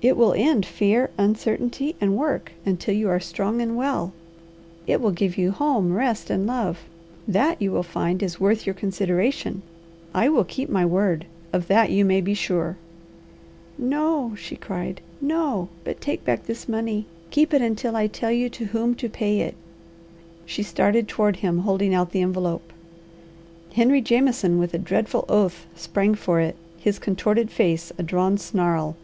[0.00, 4.12] "It will end fear, uncertainty, and work, until you are strong and well.
[4.86, 6.84] It will give you home, rest, and love,
[7.26, 9.62] that you will find is worth your consideration.
[10.14, 12.76] I will keep my word; of that you may be sure."
[13.76, 15.00] "No," she cried.
[15.20, 15.68] "No!
[15.82, 17.06] But take back this money!
[17.32, 19.56] Keep it until I tell you to whom to pay it."
[20.46, 22.72] She started toward him holding out the envelope.
[23.72, 28.94] Henry Jameson, with a dreadful oath, sprang for it, his contorted face a drawn snarl.